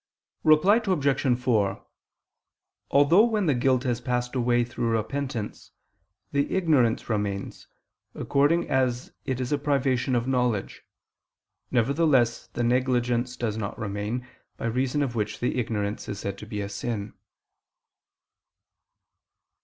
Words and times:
Reply 0.43 0.77
Obj. 0.83 1.37
4: 1.39 1.85
Although 2.89 3.23
when 3.25 3.45
the 3.45 3.53
guilt 3.53 3.83
has 3.83 4.01
passed 4.01 4.33
away 4.33 4.63
through 4.65 4.89
repentance, 4.97 5.73
the 6.31 6.51
ignorance 6.55 7.07
remains, 7.07 7.67
according 8.15 8.67
as 8.67 9.11
it 9.25 9.39
is 9.39 9.51
a 9.51 9.59
privation 9.59 10.15
of 10.15 10.25
knowledge, 10.25 10.81
nevertheless 11.69 12.47
the 12.47 12.63
negligence 12.63 13.37
does 13.37 13.57
not 13.57 13.77
remain, 13.77 14.25
by 14.57 14.65
reason 14.65 15.03
of 15.03 15.13
which 15.13 15.39
the 15.39 15.59
ignorance 15.59 16.09
is 16.09 16.17
said 16.17 16.35
to 16.39 16.47
be 16.47 16.61
a 16.61 16.67
sin. 16.69 17.13